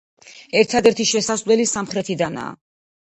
[0.61, 2.59] ერთადერთი შესასვლელი სამხრეთიდანაა.